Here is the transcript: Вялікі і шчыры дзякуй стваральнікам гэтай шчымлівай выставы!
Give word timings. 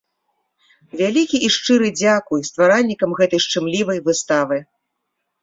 Вялікі 1.01 1.37
і 1.47 1.49
шчыры 1.55 1.87
дзякуй 1.99 2.41
стваральнікам 2.49 3.09
гэтай 3.21 3.39
шчымлівай 3.45 3.99
выставы! 4.11 4.57